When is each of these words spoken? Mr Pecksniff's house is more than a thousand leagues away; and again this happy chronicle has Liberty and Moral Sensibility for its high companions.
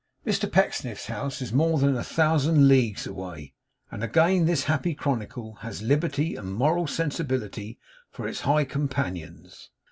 Mr 0.25 0.51
Pecksniff's 0.51 1.05
house 1.05 1.43
is 1.43 1.53
more 1.53 1.77
than 1.77 1.95
a 1.95 2.03
thousand 2.03 2.67
leagues 2.67 3.05
away; 3.05 3.53
and 3.91 4.03
again 4.03 4.45
this 4.47 4.63
happy 4.63 4.95
chronicle 4.95 5.57
has 5.61 5.83
Liberty 5.83 6.33
and 6.35 6.51
Moral 6.55 6.87
Sensibility 6.87 7.77
for 8.09 8.27
its 8.27 8.41
high 8.41 8.65
companions. 8.65 9.69